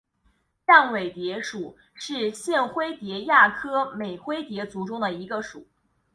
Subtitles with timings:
[0.65, 5.67] 绽灰蝶属是线灰蝶亚科美灰蝶族中的一个属。